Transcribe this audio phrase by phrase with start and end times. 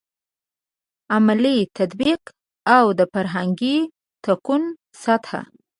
[1.13, 2.21] عملي تطبیق
[2.77, 3.77] او د فرهنګي
[4.23, 4.63] تکون
[5.03, 5.41] سطحه.